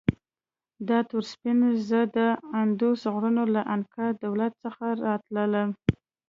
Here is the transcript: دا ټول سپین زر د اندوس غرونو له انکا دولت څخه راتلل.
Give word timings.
دا 0.89 0.99
ټول 1.09 1.23
سپین 1.33 1.59
زر 1.87 2.05
د 2.17 2.19
اندوس 2.61 2.99
غرونو 3.13 3.43
له 3.55 3.61
انکا 3.73 4.07
دولت 4.25 4.53
څخه 4.63 4.85
راتلل. 5.05 5.53